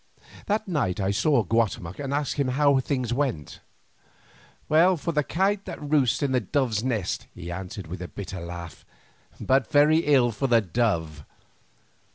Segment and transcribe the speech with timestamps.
[0.47, 3.59] That night I saw Guatemoc and asked him how things went.
[4.67, 8.41] "Well for the kite that roosts in the dove's nest," he answered with a bitter
[8.43, 8.83] laugh,
[9.39, 11.23] "but very ill for the dove.